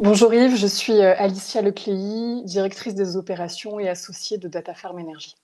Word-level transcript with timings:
Bonjour 0.00 0.32
Yves, 0.32 0.56
je 0.56 0.68
suis 0.68 1.00
Alicia 1.00 1.60
Lecléy, 1.60 2.44
directrice 2.44 2.94
des 2.94 3.16
opérations 3.16 3.80
et 3.80 3.88
associée 3.88 4.38
de 4.38 4.46
Data 4.46 4.72
Farm 4.72 5.00
Energy. 5.00 5.34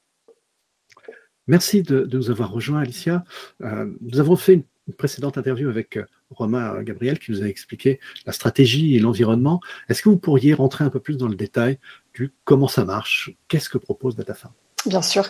Merci 1.48 1.82
de, 1.82 2.08
nous 2.12 2.30
avoir 2.30 2.52
rejoints, 2.52 2.80
Alicia. 2.80 3.24
nous 3.58 4.20
avons 4.20 4.36
fait 4.36 4.64
une 4.86 4.94
précédente 4.94 5.38
interview 5.38 5.68
avec 5.68 5.98
Romain 6.30 6.80
Gabriel 6.84 7.18
qui 7.18 7.32
nous 7.32 7.42
a 7.42 7.46
expliqué 7.46 7.98
la 8.26 8.32
stratégie 8.32 8.94
et 8.94 9.00
l'environnement. 9.00 9.60
Est-ce 9.88 10.02
que 10.02 10.08
vous 10.08 10.18
pourriez 10.18 10.54
rentrer 10.54 10.84
un 10.84 10.90
peu 10.90 11.00
plus 11.00 11.16
dans 11.16 11.28
le 11.28 11.34
détail 11.34 11.80
du 12.14 12.32
comment 12.44 12.68
ça 12.68 12.84
marche? 12.84 13.34
Qu'est-ce 13.48 13.68
que 13.68 13.78
propose 13.78 14.14
DataFarm? 14.14 14.54
Bien 14.86 15.02
sûr. 15.02 15.24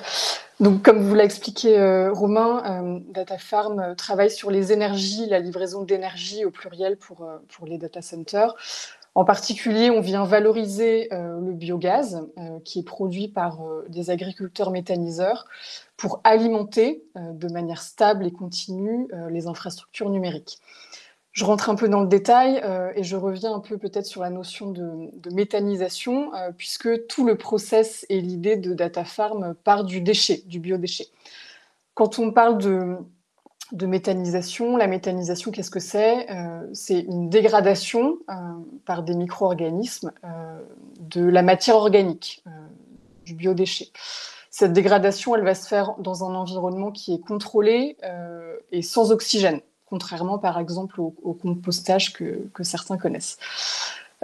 Donc, 0.61 0.82
comme 0.82 0.98
vous 0.98 1.14
l'a 1.14 1.25
expliqué 1.25 1.79
euh, 1.79 2.12
Romain, 2.12 2.62
euh, 2.64 3.00
DataFarm 3.12 3.79
euh, 3.79 3.95
travaille 3.95 4.30
sur 4.30 4.50
les 4.50 4.73
énergies, 4.73 5.27
la 5.27 5.41
livraison 5.41 5.82
d'énergie 5.82 6.45
au 6.45 6.50
pluriel 6.50 6.97
pour, 6.97 7.28
pour 7.48 7.66
les 7.66 7.78
data 7.78 8.02
centers. 8.02 8.55
En 9.16 9.25
particulier, 9.25 9.91
on 9.91 10.01
vient 10.01 10.25
valoriser 10.25 11.09
le 11.12 11.52
biogaz 11.52 12.27
qui 12.64 12.80
est 12.80 12.83
produit 12.83 13.28
par 13.28 13.61
des 13.88 14.11
agriculteurs 14.11 14.73
méthaniseurs 14.73 15.47
pour 15.97 16.20
alimenter 16.25 17.05
de 17.14 17.47
manière 17.47 17.80
stable 17.80 18.27
et 18.27 18.33
continue 18.33 19.06
les 19.30 19.47
infrastructures 19.47 20.11
numériques. 20.11 20.59
Je 21.34 21.45
rentre 21.45 21.69
un 21.69 21.74
peu 21.74 21.88
dans 21.88 22.01
le 22.01 22.06
détail 22.06 22.61
euh, 22.62 22.93
et 22.95 23.02
je 23.02 23.16
reviens 23.16 23.52
un 23.52 23.59
peu 23.59 23.77
peut-être 23.77 24.06
sur 24.06 24.23
la 24.23 24.30
notion 24.30 24.70
de, 24.70 25.11
méthanisation, 25.33 26.33
euh, 26.33 26.52
puisque 26.56 27.09
tout 27.09 27.27
le 27.27 27.37
process 27.37 28.06
et 28.09 28.20
l'idée 28.20 28.56
de 28.56 28.73
Data 28.73 29.05
Farm 29.05 29.55
part 29.65 29.83
du 29.83 30.01
déchet, 30.01 30.42
du 30.47 30.61
biodéchet. 30.61 31.09
Quand 31.95 32.20
on 32.20 32.30
parle 32.30 32.59
de, 32.59 32.98
méthanisation, 33.84 34.77
la 34.77 34.87
méthanisation, 34.87 35.51
qu'est-ce 35.51 35.73
que 35.73 35.80
c'est? 35.80 36.30
Euh, 36.30 36.69
C'est 36.73 37.01
une 37.01 37.28
dégradation 37.30 38.19
par 38.84 39.03
des 39.03 39.14
micro-organismes 39.14 40.12
de 41.01 41.25
la 41.25 41.42
matière 41.42 41.75
organique, 41.75 42.45
du 43.25 43.34
biodéchet. 43.34 43.89
Cette 44.51 44.73
dégradation, 44.73 45.34
elle 45.34 45.42
va 45.42 45.56
se 45.56 45.67
faire 45.67 45.97
dans 45.98 46.23
un 46.23 46.33
environnement 46.36 46.92
qui 46.92 47.12
est 47.12 47.20
contrôlé 47.20 47.97
et 48.70 48.83
sans 48.83 49.11
oxygène 49.11 49.61
contrairement 49.86 50.38
par 50.38 50.58
exemple 50.58 51.00
au, 51.00 51.10
compostage 51.10 52.12
que, 52.12 52.48
certains 52.62 52.96
connaissent. 52.96 53.38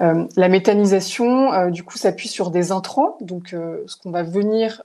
Euh, 0.01 0.27
la 0.37 0.49
méthanisation, 0.49 1.53
euh, 1.53 1.71
du 1.71 1.83
coup, 1.85 1.99
s'appuie 1.99 2.29
sur 2.29 2.51
des 2.51 2.73
intrants, 2.73 3.19
donc 3.21 3.53
euh, 3.53 3.83
ce 3.87 3.97
qu'on 3.97 4.11
va 4.11 4.23
venir 4.23 4.83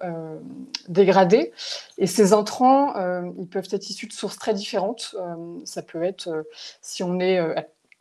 dégrader. 0.89 1.53
Et 1.97 2.07
ces 2.07 2.33
intrants, 2.33 2.93
ils 3.37 3.47
peuvent 3.47 3.67
être 3.71 3.89
issus 3.89 4.07
de 4.07 4.13
sources 4.13 4.37
très 4.37 4.53
différentes. 4.53 5.15
ça 5.63 5.81
peut 5.81 6.03
être, 6.03 6.45
si 6.81 7.03
on 7.03 7.19
est 7.19 7.39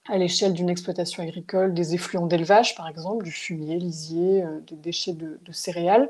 à 0.08 0.19
l'échelle 0.19 0.52
d'une 0.52 0.69
exploitation 0.69 1.22
agricole, 1.22 1.72
des 1.72 1.95
effluents 1.95 2.27
d'élevage, 2.27 2.75
par 2.75 2.89
exemple, 2.89 3.25
du 3.25 3.33
fumier, 3.33 3.78
lisier, 3.78 4.45
des 4.67 4.77
déchets 4.77 5.14
de 5.14 5.52
céréales 5.52 6.08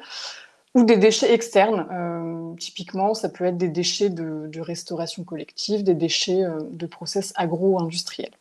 ou 0.75 0.83
des 0.84 0.97
déchets 0.97 1.33
externes. 1.33 1.86
Euh, 1.92 2.55
typiquement, 2.56 3.14
ça 3.14 3.28
peut 3.28 3.44
être 3.44 3.56
des 3.56 3.69
déchets 3.69 4.11
de, 4.11 4.61
restauration 4.61 5.25
collective, 5.25 5.84
des 5.84 5.94
déchets 5.94 6.44
euh, 6.44 6.58
de 6.70 6.86
process 6.86 7.33
agro-industriels. 7.36 8.33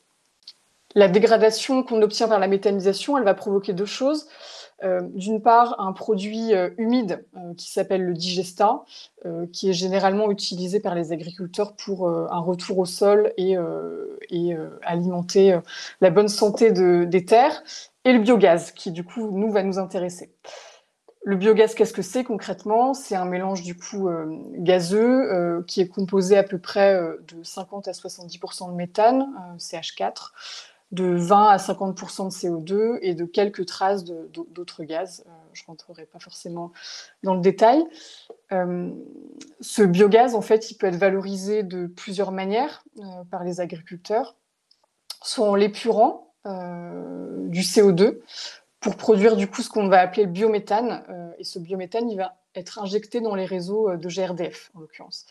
La 0.95 1.07
dégradation 1.07 1.83
qu'on 1.83 2.01
obtient 2.01 2.27
par 2.27 2.39
la 2.39 2.47
méthanisation, 2.47 3.17
elle 3.17 3.23
va 3.23 3.33
provoquer 3.33 3.73
deux 3.73 3.85
choses. 3.85 4.27
Euh, 4.83 5.01
d'une 5.13 5.41
part, 5.41 5.79
un 5.79 5.91
produit 5.91 6.51
humide 6.77 7.25
qui 7.57 7.71
s'appelle 7.71 8.03
le 8.03 8.13
digesta, 8.13 8.83
qui 9.51 9.69
est 9.69 9.73
généralement 9.73 10.29
utilisé 10.29 10.79
par 10.79 10.93
les 10.93 11.11
agriculteurs 11.11 11.73
pour 11.75 12.07
un 12.09 12.39
retour 12.39 12.77
au 12.79 12.85
sol 12.85 13.31
et, 13.37 13.55
alimenter 14.83 15.57
la 16.01 16.09
bonne 16.09 16.27
santé 16.27 16.71
de, 16.71 17.05
des 17.05 17.25
terres, 17.25 17.63
et 18.05 18.13
le 18.13 18.19
biogaz, 18.19 18.71
qui 18.71 18.91
du 18.91 19.03
coup, 19.03 19.31
nous, 19.31 19.51
va 19.51 19.63
nous 19.63 19.79
intéresser. 19.79 20.29
Le 21.25 21.37
biogaz, 21.37 21.73
qu'est-ce 21.73 21.93
que 21.93 22.01
c'est 22.01 22.25
concrètement? 22.25 22.93
C'est 22.93 23.15
un 23.15 23.25
mélange 23.25 23.61
du 23.61 23.77
coup 23.77 24.09
euh, 24.09 24.25
gazeux 24.57 25.31
euh, 25.31 25.63
qui 25.63 25.79
est 25.79 25.87
composé 25.87 26.37
à 26.37 26.43
peu 26.43 26.57
près 26.57 26.95
euh, 26.95 27.23
de 27.33 27.41
50 27.43 27.87
à 27.87 27.91
70% 27.91 28.69
de 28.69 28.75
méthane, 28.75 29.25
CH4, 29.57 30.31
de 30.91 31.05
20 31.05 31.47
à 31.47 31.57
50% 31.57 32.25
de 32.25 32.29
CO2 32.29 32.99
et 33.01 33.15
de 33.15 33.23
quelques 33.23 33.65
traces 33.65 34.03
d'autres 34.03 34.83
gaz. 34.83 35.23
je 35.53 35.63
ne 35.63 35.67
rentrerai 35.67 36.05
pas 36.05 36.19
forcément 36.19 36.73
dans 37.23 37.35
le 37.35 37.41
détail. 37.41 37.83
ce 38.51 39.81
biogaz, 39.81 40.35
en 40.35 40.41
fait, 40.41 40.69
il 40.71 40.75
peut 40.75 40.87
être 40.87 40.97
valorisé 40.97 41.63
de 41.63 41.87
plusieurs 41.87 42.31
manières 42.31 42.83
par 43.31 43.43
les 43.43 43.59
agriculteurs, 43.59 44.35
soit 45.23 45.49
en 45.49 45.55
l'épurant 45.55 46.33
du 46.45 47.61
CO2, 47.61 48.19
pour 48.83 48.97
produire 48.97 49.35
du 49.37 49.47
coup 49.47 49.61
ce 49.61 49.69
qu'on 49.69 49.87
va 49.87 50.01
appeler 50.01 50.25
le 50.25 50.29
biométhane. 50.29 51.03
Euh, 51.09 51.31
et 51.39 51.43
ce 51.43 51.57
biométhane, 51.57 52.09
il 52.11 52.17
va 52.17 52.35
être 52.53 52.79
injecté 52.79 53.21
dans 53.21 53.33
les 53.33 53.45
réseaux 53.45 53.89
euh, 53.89 53.97
de 53.97 54.09
GRDF, 54.09 54.71
en 54.75 54.81
l'occurrence. 54.81 55.25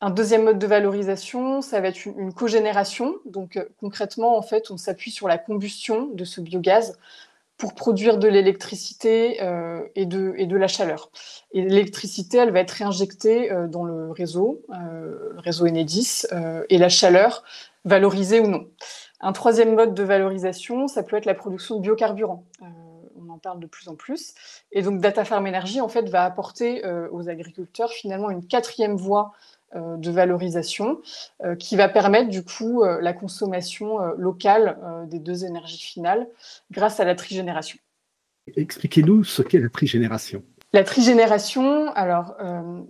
Un 0.00 0.10
deuxième 0.10 0.44
mode 0.44 0.60
de 0.60 0.66
valorisation, 0.66 1.60
ça 1.62 1.80
va 1.80 1.88
être 1.88 2.04
une, 2.04 2.32
cogénération. 2.32 3.16
Donc 3.24 3.56
euh, 3.56 3.64
concrètement, 3.80 4.36
en 4.36 4.42
fait, 4.42 4.70
on 4.70 4.76
s'appuie 4.76 5.10
sur 5.10 5.26
la 5.26 5.38
combustion 5.38 6.10
de 6.12 6.24
ce 6.24 6.40
biogaz 6.40 6.96
pour 7.56 7.74
produire 7.74 8.18
de 8.18 8.28
l'électricité 8.28 9.40
et, 9.96 10.06
de, 10.06 10.32
et 10.36 10.46
de 10.46 10.56
la 10.56 10.68
chaleur. 10.68 11.10
Et 11.50 11.60
l'électricité, 11.60 12.38
elle 12.38 12.52
va 12.52 12.60
être 12.60 12.70
réinjectée 12.70 13.50
dans 13.68 13.82
le 13.82 14.12
réseau, 14.12 14.62
le 14.68 15.40
réseau 15.40 15.66
Enedis, 15.66 16.22
et 16.68 16.78
la 16.78 16.88
chaleur, 16.88 17.42
valorisée 17.84 18.38
ou 18.38 18.46
non. 18.46 18.68
Un 19.20 19.32
troisième 19.32 19.74
mode 19.74 19.94
de 19.94 20.02
valorisation, 20.02 20.86
ça 20.86 21.02
peut 21.02 21.16
être 21.16 21.24
la 21.24 21.34
production 21.34 21.76
de 21.76 21.80
biocarburants. 21.80 22.44
Euh, 22.62 22.66
on 23.16 23.30
en 23.30 23.38
parle 23.38 23.58
de 23.58 23.66
plus 23.66 23.88
en 23.88 23.96
plus. 23.96 24.34
Et 24.70 24.82
donc 24.82 25.00
Data 25.00 25.24
Farm 25.24 25.46
Energy, 25.46 25.80
en 25.80 25.88
fait, 25.88 26.08
va 26.08 26.24
apporter 26.24 26.86
euh, 26.86 27.08
aux 27.10 27.28
agriculteurs 27.28 27.90
finalement 27.90 28.30
une 28.30 28.46
quatrième 28.46 28.96
voie 28.96 29.32
euh, 29.74 29.96
de 29.96 30.10
valorisation 30.10 31.00
qui 31.58 31.76
va 31.76 31.88
permettre 31.88 32.30
du 32.30 32.44
coup 32.44 32.84
la 32.84 33.12
consommation 33.12 33.98
locale 34.16 34.78
des 35.08 35.18
deux 35.18 35.44
énergies 35.44 35.80
finales 35.80 36.26
grâce 36.70 37.00
à 37.00 37.04
la 37.04 37.14
trigénération. 37.14 37.78
Expliquez-nous 38.56 39.24
ce 39.24 39.42
qu'est 39.42 39.60
la 39.60 39.68
trigénération. 39.68 40.42
La 40.72 40.84
trigénération, 40.84 41.92
alors, 41.94 42.36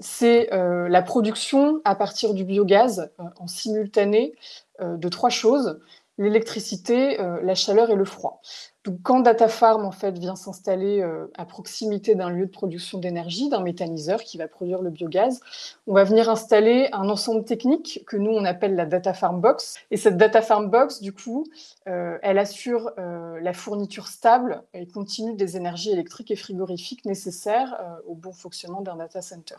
c'est 0.00 0.48
la 0.50 1.02
production 1.02 1.80
à 1.84 1.94
partir 1.94 2.32
du 2.32 2.44
biogaz 2.44 3.10
en 3.18 3.46
simultané 3.46 4.34
de 4.80 5.08
trois 5.08 5.30
choses 5.30 5.78
l'électricité, 6.18 7.20
euh, 7.20 7.40
la 7.42 7.54
chaleur 7.54 7.90
et 7.90 7.94
le 7.94 8.04
froid. 8.04 8.42
Donc, 8.84 8.98
quand 9.02 9.20
Data 9.20 9.48
Farm 9.48 9.84
en 9.84 9.92
fait, 9.92 10.18
vient 10.18 10.34
s'installer 10.34 11.00
euh, 11.00 11.30
à 11.36 11.44
proximité 11.44 12.14
d'un 12.14 12.30
lieu 12.30 12.46
de 12.46 12.50
production 12.50 12.98
d'énergie, 12.98 13.48
d'un 13.48 13.60
méthaniseur 13.60 14.20
qui 14.20 14.36
va 14.36 14.48
produire 14.48 14.82
le 14.82 14.90
biogaz, 14.90 15.40
on 15.86 15.94
va 15.94 16.04
venir 16.04 16.28
installer 16.28 16.88
un 16.92 17.08
ensemble 17.08 17.44
technique 17.44 18.02
que 18.06 18.16
nous, 18.16 18.30
on 18.30 18.44
appelle 18.44 18.74
la 18.74 18.86
Data 18.86 19.14
Farm 19.14 19.40
Box. 19.40 19.76
Et 19.90 19.96
cette 19.96 20.16
Data 20.16 20.42
Farm 20.42 20.70
Box, 20.70 21.00
du 21.00 21.12
coup, 21.12 21.44
euh, 21.86 22.18
elle 22.22 22.38
assure 22.38 22.90
la 22.98 23.52
fourniture 23.52 24.08
stable 24.08 24.62
et 24.74 24.86
continue 24.86 25.34
des 25.34 25.56
énergies 25.56 25.92
électriques 25.92 26.30
et 26.30 26.36
frigorifiques 26.36 27.04
nécessaires 27.04 27.78
au 28.06 28.14
bon 28.14 28.32
fonctionnement 28.32 28.80
d'un 28.80 28.96
data 28.96 29.22
center. 29.22 29.56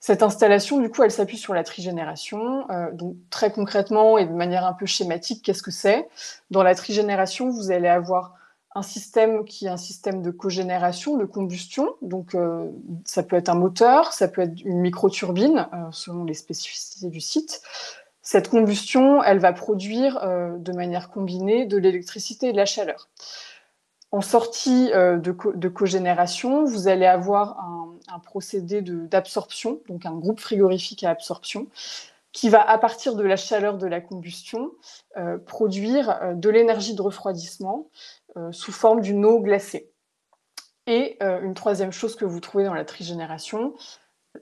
Cette 0.00 0.22
installation, 0.22 0.80
du 0.80 0.88
coup, 0.88 1.02
elle 1.02 1.10
s'appuie 1.10 1.36
sur 1.36 1.52
la 1.52 1.62
trigénération. 1.62 2.68
Euh, 2.70 2.90
donc, 2.90 3.16
très 3.28 3.52
concrètement 3.52 4.16
et 4.16 4.24
de 4.24 4.32
manière 4.32 4.64
un 4.64 4.72
peu 4.72 4.86
schématique, 4.86 5.44
qu'est-ce 5.44 5.62
que 5.62 5.70
c'est? 5.70 6.08
Dans 6.50 6.62
la 6.62 6.74
trigénération, 6.74 7.50
vous 7.50 7.70
allez 7.70 7.86
avoir 7.86 8.34
un 8.74 8.80
système 8.82 9.44
qui 9.44 9.66
est 9.66 9.68
un 9.68 9.76
système 9.76 10.22
de 10.22 10.30
cogénération, 10.30 11.18
de 11.18 11.26
combustion. 11.26 11.90
Donc, 12.00 12.34
euh, 12.34 12.70
ça 13.04 13.22
peut 13.22 13.36
être 13.36 13.50
un 13.50 13.54
moteur, 13.54 14.14
ça 14.14 14.26
peut 14.26 14.40
être 14.40 14.62
une 14.64 14.80
microturbine, 14.80 15.68
euh, 15.74 15.76
selon 15.90 16.24
les 16.24 16.34
spécificités 16.34 17.08
du 17.08 17.20
site. 17.20 17.60
Cette 18.22 18.48
combustion, 18.48 19.22
elle 19.22 19.38
va 19.38 19.52
produire 19.52 20.20
de 20.20 20.72
manière 20.72 21.10
combinée 21.10 21.64
de 21.64 21.78
l'électricité 21.78 22.48
et 22.48 22.52
de 22.52 22.56
la 22.56 22.66
chaleur. 22.66 23.08
En 24.12 24.20
sortie 24.20 24.90
de 24.92 25.68
cogénération, 25.68 26.64
vous 26.64 26.86
allez 26.86 27.06
avoir 27.06 27.58
un 27.58 27.89
un 28.08 28.18
procédé 28.18 28.82
d'absorption, 28.82 29.80
donc 29.88 30.06
un 30.06 30.14
groupe 30.14 30.40
frigorifique 30.40 31.04
à 31.04 31.10
absorption, 31.10 31.66
qui 32.32 32.48
va, 32.48 32.68
à 32.68 32.78
partir 32.78 33.16
de 33.16 33.24
la 33.24 33.36
chaleur 33.36 33.76
de 33.76 33.86
la 33.86 34.00
combustion, 34.00 34.72
euh, 35.16 35.38
produire 35.38 36.10
euh, 36.22 36.34
de 36.34 36.48
l'énergie 36.48 36.94
de 36.94 37.02
refroidissement 37.02 37.88
euh, 38.36 38.52
sous 38.52 38.72
forme 38.72 39.00
d'une 39.00 39.24
eau 39.24 39.40
glacée. 39.40 39.90
Et 40.86 41.18
une 41.20 41.54
troisième 41.54 41.92
chose 41.92 42.16
que 42.16 42.24
vous 42.24 42.40
trouvez 42.40 42.64
dans 42.64 42.74
la 42.74 42.84
trigénération, 42.84 43.74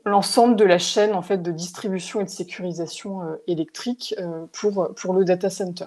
l'ensemble 0.05 0.56
de 0.56 0.64
la 0.64 0.79
chaîne 0.79 1.14
en 1.14 1.23
fait 1.23 1.38
de 1.38 1.50
distribution 1.50 2.20
et 2.20 2.25
de 2.25 2.29
sécurisation 2.29 3.20
électrique 3.46 4.14
pour, 4.52 4.90
pour 4.94 5.14
le 5.14 5.25
data 5.25 5.49
center. 5.49 5.87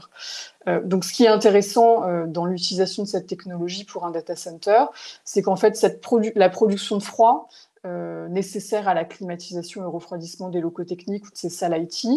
donc 0.83 1.05
ce 1.05 1.13
qui 1.13 1.25
est 1.25 1.27
intéressant 1.27 2.25
dans 2.25 2.45
l'utilisation 2.45 3.03
de 3.03 3.07
cette 3.07 3.27
technologie 3.27 3.83
pour 3.83 4.05
un 4.05 4.11
data 4.11 4.35
center, 4.35 4.85
c'est 5.23 5.43
qu'en 5.43 5.55
fait 5.55 5.75
cette 5.75 6.03
la 6.35 6.49
production 6.49 6.97
de 6.97 7.03
froid 7.03 7.47
nécessaire 7.83 8.87
à 8.87 8.93
la 8.93 9.05
climatisation 9.05 9.81
et 9.81 9.85
au 9.85 9.91
refroidissement 9.91 10.49
des 10.49 10.61
locaux 10.61 10.83
techniques 10.83 11.25
ou 11.25 11.31
de 11.31 11.35
ces 11.35 11.49
salles 11.49 11.81
IT 11.81 12.07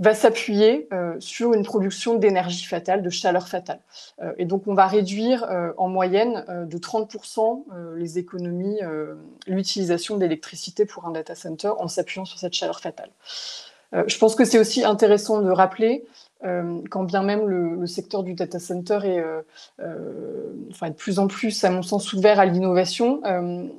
va 0.00 0.14
s'appuyer 0.14 0.88
sur 1.20 1.52
une 1.54 1.62
production 1.62 2.16
d'énergie 2.16 2.64
fatale, 2.64 3.02
de 3.02 3.10
chaleur 3.10 3.46
fatale. 3.46 3.78
et 4.38 4.44
donc, 4.44 4.66
on 4.66 4.74
va 4.74 4.88
réduire 4.88 5.46
en 5.76 5.88
moyenne 5.88 6.44
de 6.48 6.78
30% 6.78 7.64
les 7.96 8.18
économies, 8.18 8.80
l'utilisation 9.46 10.16
d'électricité 10.16 10.84
pour 10.84 11.06
un 11.06 11.12
data 11.12 11.36
center 11.36 11.70
en 11.78 11.86
s'appuyant 11.86 12.24
sur 12.24 12.38
cette 12.40 12.54
chaleur 12.54 12.80
fatale. 12.80 13.10
je 13.92 14.18
pense 14.18 14.34
que 14.34 14.44
c'est 14.44 14.58
aussi 14.58 14.84
intéressant 14.84 15.42
de 15.42 15.50
rappeler 15.50 16.04
euh, 16.04 16.23
quand 16.42 17.04
bien 17.04 17.22
même 17.22 17.46
le, 17.46 17.86
secteur 17.86 18.22
du 18.22 18.34
data 18.34 18.58
center 18.58 18.98
est 19.04 19.18
euh, 19.18 19.42
euh, 19.80 20.52
enfin, 20.70 20.90
de 20.90 20.94
plus 20.94 21.18
en 21.18 21.26
plus, 21.26 21.64
à 21.64 21.70
mon 21.70 21.82
sens, 21.82 22.12
ouvert 22.12 22.38
à 22.38 22.46
l'innovation, 22.46 23.22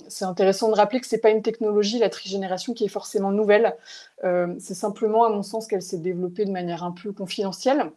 c'est 0.08 0.26
intéressant 0.26 0.70
de 0.70 0.76
rappeler 0.76 1.00
que 1.00 1.08
ce 1.08 1.16
n'est 1.16 1.22
pas 1.22 1.30
une 1.30 1.42
technologie, 1.42 2.00
la 2.00 2.10
trigénération, 2.10 2.74
qui 2.74 2.86
est 2.86 2.90
forcément 2.90 3.32
nouvelle. 3.32 3.76
c'est 4.24 4.74
simplement, 4.74 5.26
à 5.26 5.30
mon 5.30 5.44
sens, 5.44 5.68
qu'elle 5.68 5.82
s'est 5.82 6.00
développée 6.00 6.46
de 6.46 6.52
manière 6.52 6.84
un 6.84 6.92
peu 6.92 7.12
confidentielle. 7.12 7.92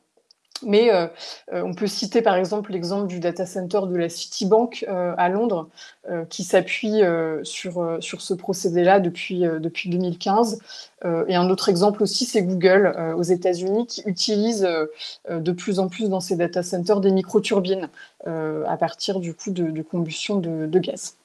Mais 0.63 0.93
euh, 0.93 1.07
euh, 1.53 1.63
on 1.63 1.75
peut 1.75 1.87
citer 1.87 2.23
par 2.23 2.37
exemple 2.37 2.73
l'exemple 2.73 3.07
du 3.07 3.21
data 3.21 3.47
center 3.47 3.81
de 3.89 3.97
la 3.97 4.09
Citibank 4.09 4.85
euh, 4.89 5.15
à 5.17 5.29
Londres, 5.29 5.69
qui 6.31 6.43
s'appuie 6.43 7.03
sur, 7.43 7.99
ce 8.01 8.33
procédé-là 8.33 8.99
depuis, 8.99 9.41
depuis 9.41 9.91
2015. 9.91 10.59
et 11.05 11.37
un 11.37 11.51
autre 11.51 11.69
exemple 11.69 12.03
aussi, 12.03 12.25
c'est 12.25 12.43
Google 12.43 12.97
aux 13.15 13.23
États-Unis, 13.23 13.87
qui 13.87 14.03
utilise 14.07 14.67
de 15.29 15.53
plus 15.53 15.81
en 15.81 15.89
plus 15.89 16.09
dans 16.09 16.21
ses 16.21 16.37
data 16.37 16.63
centers 16.63 17.01
des 17.01 17.11
microturbines 17.11 17.91
à 18.25 18.77
partir 18.79 19.21
du 19.21 19.35
coup 19.35 19.51
de, 19.51 19.83
combustion 19.83 20.37
de 20.37 20.79
gaz. 20.79 21.19